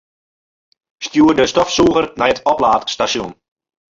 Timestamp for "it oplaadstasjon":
2.33-3.31